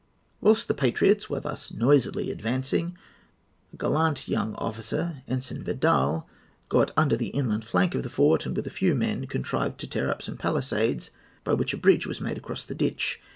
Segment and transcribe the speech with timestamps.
[0.41, 2.97] "Whilst the patriots were thus noisily advancing,
[3.71, 6.27] a gallant young officer, Ensign Vidal,
[6.69, 9.87] got under the inland flank of the fort, and, with a few men, contrived to
[9.87, 11.11] tear up some pallisades,
[11.43, 13.21] by which a bridge was made across the ditch.